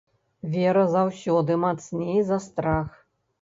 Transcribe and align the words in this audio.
Вера 0.53 0.85
заўсёды 0.95 1.59
мацней 1.65 2.19
за 2.31 2.41
страх. 2.47 2.89